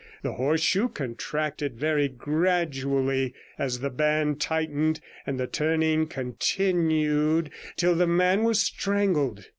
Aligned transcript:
The 0.23 0.31
horseshoe 0.33 0.87
contracted 0.89 1.77
very 1.79 2.07
gradually 2.07 3.35
as 3.59 3.81
the 3.81 3.91
band 3.91 4.39
tightened, 4.41 4.99
and 5.27 5.39
the 5.39 5.45
turning 5.45 6.07
continued 6.07 7.51
till 7.77 7.93
the 7.93 8.07
man 8.07 8.43
was 8.43 8.59
strangled. 8.63 9.45